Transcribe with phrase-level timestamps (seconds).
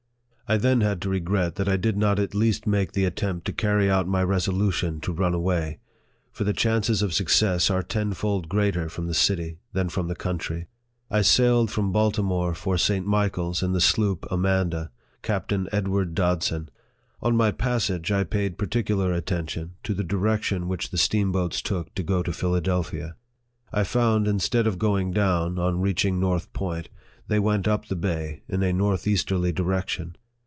[0.47, 3.53] I then had to regret that I did not at least make the attempt to
[3.53, 5.79] carry out my resolution to run away;
[6.33, 10.67] for the chances of success are tenfold greater from the city than from the country.
[11.09, 13.07] I sailed from Baltimore for St.
[13.07, 14.91] Michael's in the sloop Amanda,
[15.21, 16.67] Captain Edward Dodson.
[17.21, 22.03] On my passage, I paid particular attention to the direction which the steamboats took to
[22.03, 23.15] go to Philadelphia.
[23.71, 26.89] I found, instead of going down, on reaching North Point
[27.29, 30.17] they went up the bay, in a north easterly direction.